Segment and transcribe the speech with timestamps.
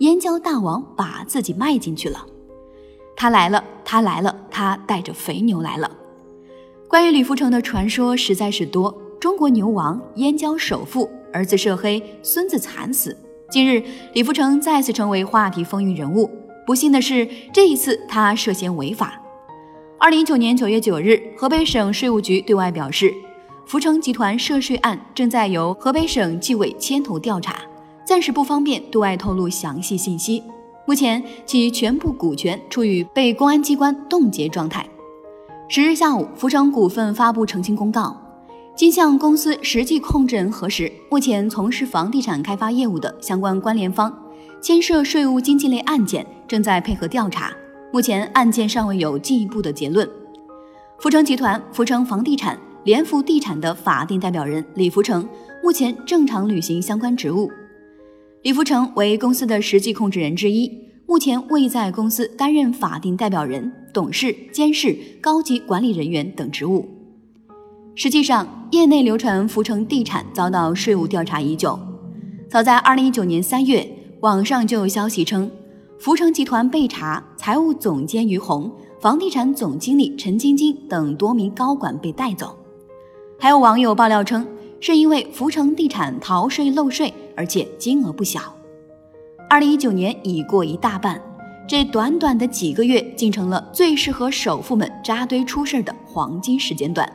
[0.00, 2.26] 燕郊大王把自己卖进去了，
[3.16, 5.90] 他来了，他来了，他带着肥牛来了。
[6.86, 13.16] 关于李福成的传说实在是多，中国牛王、燕郊首富，儿子涉黑，孙子惨死。
[13.50, 13.82] 近日，
[14.12, 16.30] 李福成再次成为话题风云人物。
[16.66, 19.18] 不幸的是，这一次他涉嫌违法。
[19.98, 23.14] 二零一九年九月九日，河北省税务局对外表示，
[23.64, 27.56] 福成集团涉税案正在由河北省纪委牵头调查。
[28.06, 30.42] 暂时不方便对外透露详细信息。
[30.86, 34.88] 目前，其全部股权处于被公安机关冻结状态。
[35.68, 38.16] 十日下午，福成股份发布澄清公告，
[38.76, 44.16] 经向公司实际控制人核实，目前从事房地产开发业务的相关关联方
[44.62, 47.52] 牵涉税务经济类案件，正在配合调查。
[47.92, 50.08] 目前案件尚未有进一步的结论。
[50.98, 55.28] 福成集团、福成房地产、联福地产的法定代表人李福成
[55.64, 57.50] 目前正常履行相关职务。
[58.46, 60.70] 李福成为公司的实际控制人之一，
[61.04, 66.88] 目前未在公司担任法定代表人、董事、监事、高级管理人员等职务。
[67.96, 71.76] 实际上，业内流传福成地产遭到税务调查已久。
[72.48, 75.50] 早在2019年3月，网上就有消息称，
[75.98, 82.56] 福成集团被查，财务总监于红、房地产总经理陈晶晶等多名高管被带走。
[83.40, 84.46] 还有网友爆料称，
[84.78, 87.12] 是因为福成地产逃税漏税。
[87.36, 88.40] 而且金额不小。
[89.48, 91.22] 二零一九年已过一大半，
[91.68, 97.10] 这短短的几个月，竟成了最适合首富们扎堆出事的黄金时间段。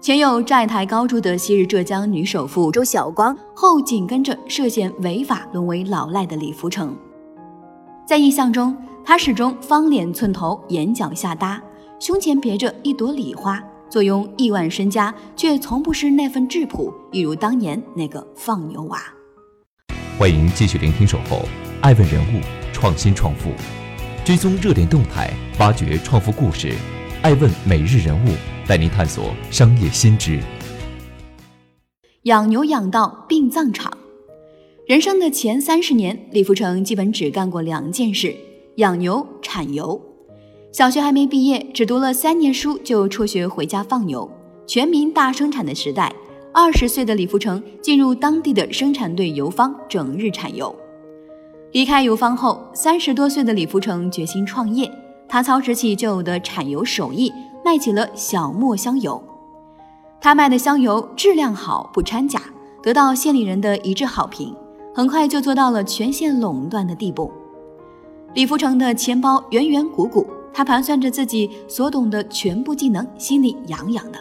[0.00, 6.94] 前有债台高筑的昔日浙江女首富周晓光，后紧跟着涉嫌违法沦为老赖的李福成。
[8.06, 11.62] 在印象中，他始终方脸寸头，眼角下搭，
[11.98, 13.62] 胸前别着一朵礼花。
[13.88, 19.13] 坐拥亿万身家，却从不失那份质朴，一如当年那个放牛娃。
[20.16, 21.38] 欢迎继续聆听《守候》，
[21.80, 22.40] 爱问人物，
[22.72, 23.50] 创新创富，
[24.24, 26.72] 追踪热点动态，挖掘创富故事。
[27.20, 28.28] 爱问每日人物
[28.64, 30.38] 带您探索商业新知。
[32.22, 33.92] 养牛养到殡葬场，
[34.86, 38.36] 人生的前三十年，李福成基本只干过两件事：
[38.76, 40.00] 养牛、产油。
[40.70, 44.30] 小学还没毕业，只读了三年书就辍学回家放牛。
[44.64, 46.14] 全民大生产的时代。
[46.56, 50.72] 二十岁的李福成进入当地的生产队油坊，整日产油。
[51.72, 54.88] 离开油坊后，三十多岁的李福成决心创业。
[55.28, 57.32] 他操持起旧有的产油手艺，
[57.64, 59.20] 卖起了小磨香油。
[60.20, 62.40] 他卖的香油质量好，不掺假，
[62.80, 64.54] 得到县里人的一致好评。
[64.94, 67.32] 很快就做到了全县垄断的地步。
[68.32, 74.18] 李福成的钱包圆圆鼓鼓，他盘算着自己所懂的全部技能，心里痒痒的。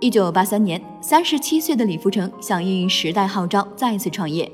[0.00, 4.50] 一九八三年，三十七岁的李福成响应时代号召，再次创业。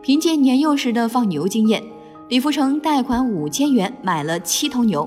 [0.00, 1.82] 凭借年幼时的放牛经验，
[2.28, 5.06] 李福成贷款五千元买了七头牛，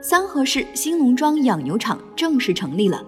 [0.00, 3.02] 三河市兴农庄养牛场正式成立了。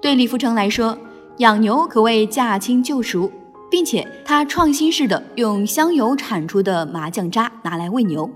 [0.00, 0.96] 对李福成来说，
[1.36, 3.30] 养牛可谓驾轻就熟，
[3.70, 8.30] 并且他创新式的用香油产出的麻酱渣拿来喂牛。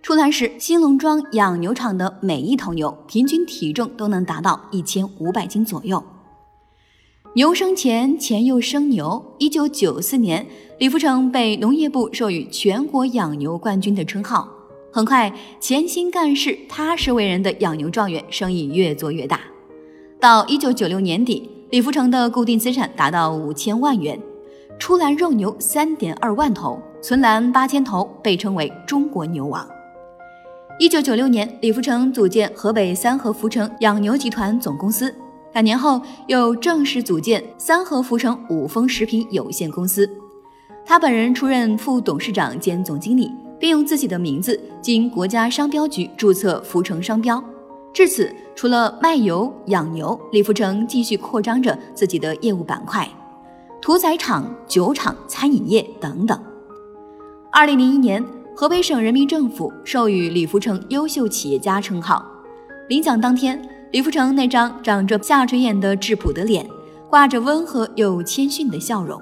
[0.00, 6.02] 出栏时，兴农庄养牛场的每一头牛平均体重都能达到一千五百斤左右。
[7.34, 9.24] 牛生钱，钱又生牛。
[9.38, 10.44] 一九九四年，
[10.78, 14.48] 李福成被农业部授予全国养牛冠军的称号。
[14.90, 19.42] 很快，潜心干事、踏实为人的养牛状元生意越做越大。
[20.18, 24.20] 到一九九六年底，李福成的固定资产达到五千万元，
[24.76, 29.64] 出栏肉牛三点二万头，存栏八千头，被称为中国牛王。
[30.80, 35.14] 一九九六年，李福成组建河北三河福成养牛集团总公司。
[35.52, 40.08] 两年后，又正式组建三河福成五丰食品有限公司，
[40.86, 47.42] 他本人出任副董事长兼总经理，并用自己的名字经国家商标局注册福成商标。
[47.92, 53.08] 至此，除了卖油养牛，李福成继续扩张着自己的业务板块，
[53.82, 56.40] 屠宰场、酒厂、餐饮业等等。
[57.50, 58.24] 二零零一年，
[58.54, 62.24] 河北省人民政府授予李福成优秀企业家称号，
[62.88, 63.60] 领奖当天。
[63.92, 66.64] 李福成那张长着下垂眼的质朴的脸，
[67.08, 69.20] 挂着温和又谦逊的笑容。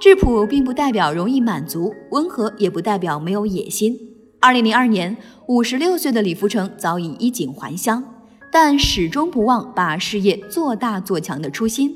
[0.00, 3.96] 质朴并不代表容易满足，温和也不代表没有野心。
[4.40, 5.16] 二零零二年，
[5.46, 8.02] 五十六岁的李福成早已衣锦还乡，
[8.50, 11.94] 但始终不忘把事业做大做强的初心，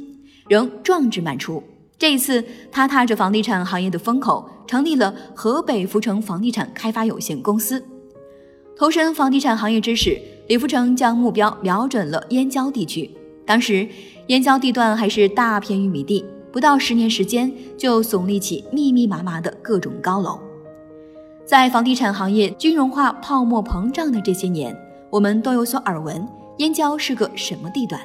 [0.49, 1.61] 仍壮志满出。
[1.99, 7.83] 这一次，他踏着房地产行业的风口，成立了河北福成房地产开发有限公司。
[8.79, 13.11] 投身房地产行业之时，李福成将目标瞄准了燕郊地区。
[13.45, 13.89] 当时，
[14.29, 20.39] 燕郊地段还是大片玉米地，不到十年时间就耸立起密密麻麻的各种高楼。
[21.45, 24.77] 在房地产行业金融化泡沫膨胀的这些年，
[25.11, 26.27] 我们都有所耳闻，
[26.59, 28.01] 燕郊是个什么地段？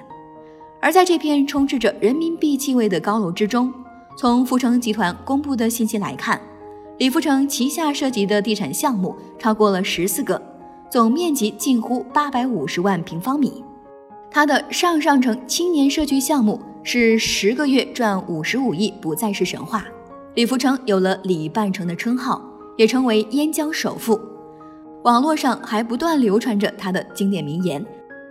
[0.80, 3.74] 而在这片充斥着人民币气味的高楼之中，
[4.18, 6.40] 从福成集团公布的信息来看，
[6.98, 10.40] 李福成旗下涉及的地产项目超过了十四个，
[10.92, 13.64] 总面积近乎八百五十万平方米。
[14.30, 19.86] 他的上上城青年社区项目是十个月赚五十五亿，不再是神话。
[20.36, 22.42] 李福成有了“李半城”的称号。
[22.78, 24.20] 也成为燕郊首富。
[25.04, 27.86] 网络上还不断流传着他的经典名言：“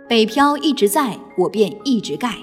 [0.09, 2.35] 北漂一直在，我便一直盖。”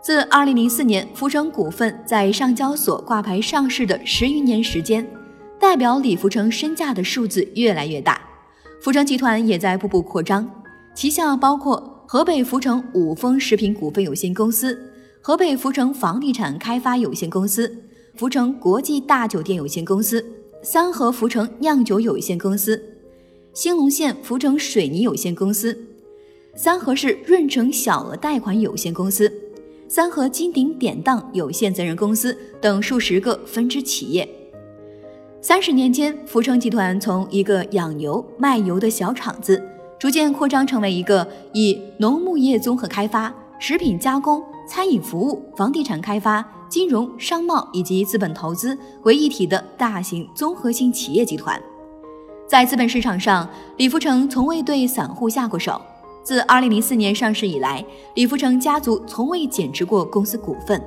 [0.00, 5.06] 自2004年福成股份在上交所挂牌上市的十余年时间，
[5.58, 8.18] 代表李福成身价的数字越来越大。
[8.80, 10.48] 福成集团也在步步扩张，
[10.94, 14.78] 旗下包括河北福成五丰食品股份有限公司、
[15.20, 17.76] 河北福成房地产开发有限公司、
[18.14, 20.24] 福成国际大酒店有限公司。
[20.62, 22.82] 三河福成酿酒有限公司、
[23.54, 25.78] 兴隆县福成水泥有限公司、
[26.56, 29.32] 三河市润城小额贷款有限公司、
[29.86, 34.28] 三河金鼎典当有限责任公司等数十个分支企业。
[35.48, 39.62] 三十年间，福成集团从一个养牛卖油的小厂子，
[39.96, 46.44] 逐渐扩张成为一个以农牧业综合开发、食品加工、餐饮服务、房地产开发。
[46.68, 51.62] 金融、商贸以及资本投资为一体的大型综合性企业集团，
[52.48, 55.80] 在资本市场上，李福成从未对散户下过手。
[56.24, 60.82] 自2004年上市以来，李福成家族从未减持过公司股份。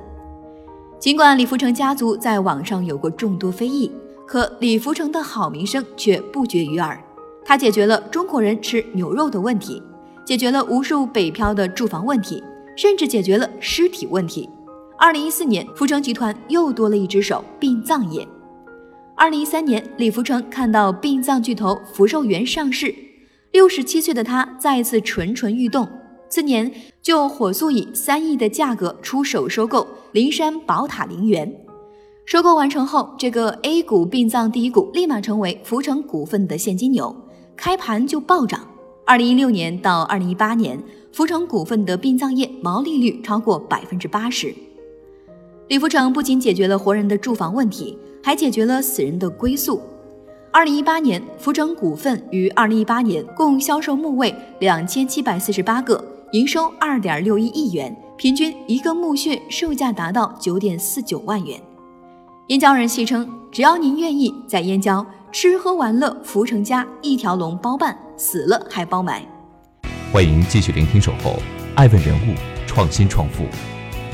[0.98, 3.90] 尽管李福成家族在网上有过众多非议，
[4.30, 7.02] 可李福成的好名声却不绝于耳。
[7.44, 9.82] 他解决了中国人吃牛肉的问题，
[10.24, 12.40] 解决了无数北漂的住房问题，
[12.76, 14.48] 甚至解决了尸体问题。
[14.96, 18.24] 二零一四年，福成集团又多了一只手——殡葬业。
[19.16, 22.94] 二零一三年，李福成看到殡葬巨头福寿园上市，
[23.50, 25.88] 六十七岁的他再次蠢蠢欲动。
[26.28, 26.72] 次年，
[27.02, 31.52] 就火速以三亿的价格出手收购灵山宝塔陵园。
[32.30, 37.12] 收购完成后，这个 A 股殡葬第一股立马成为福成股份的现金流，
[37.56, 38.60] 开盘就暴涨。
[39.04, 40.80] 二零一六年到二零一八年，
[41.12, 44.54] 福成股份的殡葬业毛利率超过百分之八十。
[45.66, 49.80] 李福成不仅解决了活人的住房问题，还解决了死人的归宿。
[50.52, 56.00] 二零一八年，福成股份于二零一八年共销售墓位两千七百四十八个，
[56.30, 61.60] 营收二点六一亿元，平均一个墓穴售价达到九点四九万元。
[62.50, 69.24] 燕郊人戏称，只要您愿意，在燕郊吃喝玩乐，福成家一条龙包办，死了还包埋。
[70.12, 71.30] 欢迎继续聆听《守候》，
[71.76, 72.34] 爱问人物，
[72.66, 73.44] 创新创富。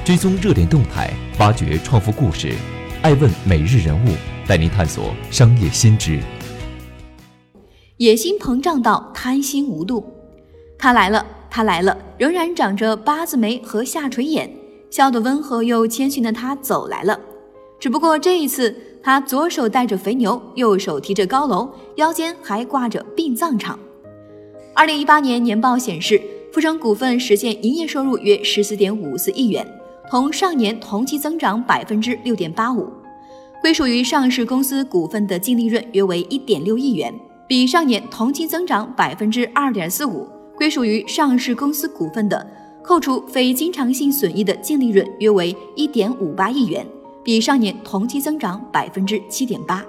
[0.05, 2.53] 追踪热点动态，挖掘创富故事，
[3.01, 4.11] 爱问每日人物
[4.47, 6.21] 带您探索商业新知。
[7.97, 10.05] 野心膨胀到贪心无度，
[10.79, 14.55] 他来了，他来了，仍然长着八字眉和下垂眼，
[14.91, 17.19] 笑得温和又谦逊的他走来了。
[17.79, 23.79] 只不过这一次，他左手带着肥牛，右手提着高楼，腰间还挂着殡葬场。
[24.75, 26.21] 二零一八年年报显示，
[26.53, 29.67] 富成股份实现营业收入约十四点五四亿元。
[30.09, 32.89] 同上年同期增长百分之六点八五，
[33.61, 37.13] 归属于上市公司股份的净利润约为一点六亿元，
[37.49, 40.27] 比上年同期增长百分之二点四五。
[40.57, 42.47] 归属于上市公司股份的
[42.83, 46.87] 扣除非经常性损益的净利润约为一点五八亿元，
[47.27, 49.85] 比上年同期增长百分之七点八。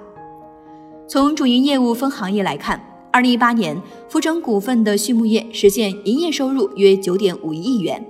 [1.06, 8.04] 从主营业务分行业来看，二零一八年福成股份的畜牧业实现营业收入约九点五一亿元。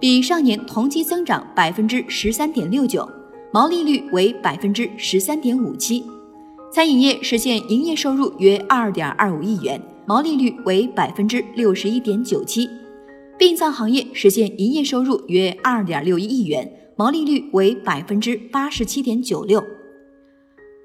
[0.00, 3.06] 比上年同期增长百分之十三点六九，
[3.52, 6.02] 毛利率为百分之十三点五七。
[6.72, 12.66] 餐饮业实现营业收入约二点二五亿元，毛利率为百分之六十一点九七。
[13.36, 19.64] 殡葬行业实现营业收入约二点六一亿元，毛利率为百分之八十七点九六。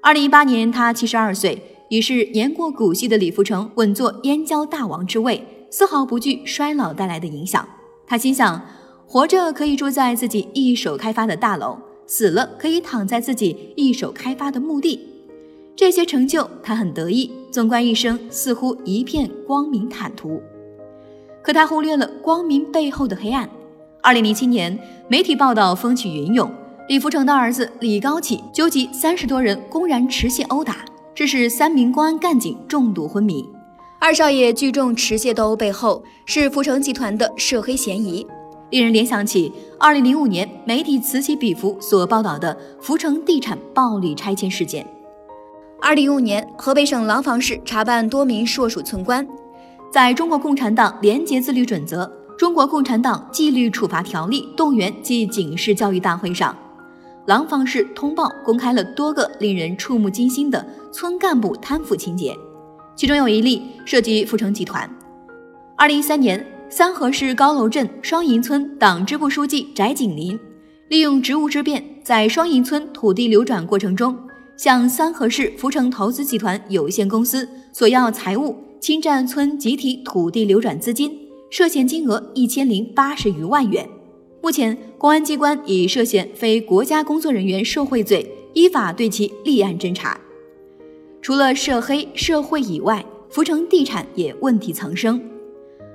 [0.02, 7.68] 二零一八年，他七十二岁，已是年过古稀的李福成稳坐燕郊大王之位，丝毫不惧衰老带来的影响。
[8.06, 8.64] 他心想。
[9.06, 14.98] 活着可以住在自己一手开发的大楼，死了可以躺在自己一手开发的墓地。
[15.76, 20.42] 这些成就他很得意，纵观一生似乎一片光明坦途。
[21.42, 23.48] 可他忽略了光明背后的黑暗。
[24.02, 26.50] 二零零七年，媒体报道风起云涌，
[26.88, 30.84] 李福成的儿子李高启纠集三十多人公然持械殴打，
[31.14, 33.48] 致使三名公安干警重度昏迷。
[33.98, 38.24] 二少爷聚众持械斗殴背后是福成集团的涉黑嫌疑，
[38.70, 44.86] 令人联想起二零零五年媒体此起彼伏所报道的福成地产暴力拆迁事件。
[45.80, 49.26] 二零一五年，河北省廊坊市查办多名硕鼠村官，
[49.92, 56.54] 在中国共产党廉洁自律准则、中国共产党纪律处罚条例动员暨警示教育大会上，
[57.26, 62.36] 廊坊市通报公开了多个令人触目惊心的村干部贪腐情节，
[62.94, 64.88] 其中有一例涉及阜城集团。
[65.76, 70.38] 二零一三年，三河市高楼镇双营村党支部书记翟景林，
[70.88, 74.16] 利用职务之便，在双营村土地流转过程中。
[74.58, 81.12] 向三河市福成投资集团有限公司索要财物，侵占村集体土地流转资金，
[81.58, 83.88] 涉嫌金额一千零八十余万元。
[84.42, 90.20] 目前，公安机关以涉嫌非国家工作人员受贿罪，依法对其立案侦查。
[91.22, 95.18] 除了涉黑涉贿以外，福成地产也问题丛生。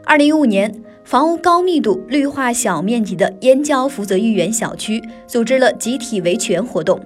[0.04, 7.00] 二零一五年，房屋高密度、绿化小面积的燕郊福泽御园小区组织了集体维权活动。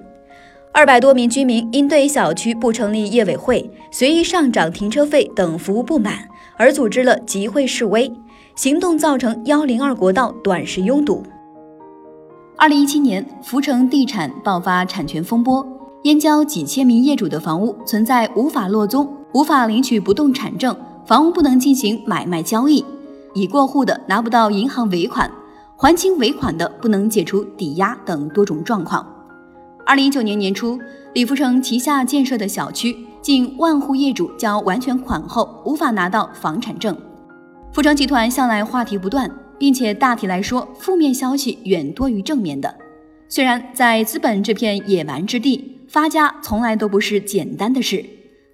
[0.72, 8.10] 二百多名居民因对小区不成立业委会、随意上涨停车费等服务不满，而组织了集会示威
[8.56, 11.22] 行动，造成幺零二国道短时拥堵。
[12.56, 15.64] 二零一七年，福成地产爆发产权风波，
[16.04, 22.82] 燕郊几千名业主的房屋存在无法落宗、无法领取不动产证、房屋不能进行买卖交易、
[23.34, 25.30] 已过户的拿不到银行尾款、
[25.76, 29.06] 还清尾款的不能解除抵押等多种状况。
[29.84, 30.78] 二零一九年年初，
[31.12, 36.96] 李福成旗下建设的小区近万户业主交完全款后无法拿到房产证。
[37.76, 42.74] 富成集团向来话题不断，并且大体来说，负面消息远多于正面的。
[43.28, 48.02] 虽然在资本这片野蛮之地，发家从来都不是简单的事，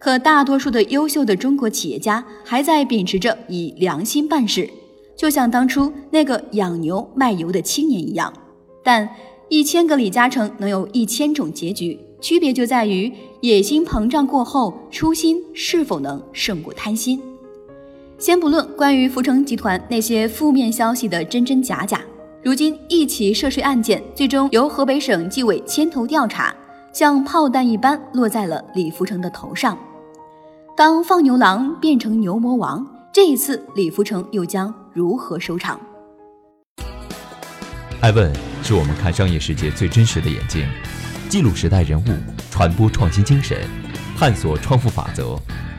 [0.00, 4.68] 可大多数的优秀的中国企业家还在秉持着以良心办事，
[5.16, 8.32] 就像当初那个养牛卖油的青年一样。
[8.82, 9.08] 但
[9.48, 17.22] 一千个李嘉诚能有一千种结局，区别就在于野心膨胀过后，初心是否能胜过贪心。
[18.22, 22.00] 先不论关于福成集团那些负面消息的真真假假，
[22.40, 26.54] 如今一起涉税案件最终由河北省纪委牵头调查，
[26.92, 29.76] 像炮弹一般落在了李福成的头上。
[30.76, 35.80] 当放牛郎变成牛魔王，这一次李福成又将如何收场？
[38.02, 40.64] 艾问是我们看商业世界最真实的眼睛，
[41.28, 42.04] 记录时代人物，
[42.52, 43.58] 传播创新精神，
[44.16, 45.36] 探索创富法则。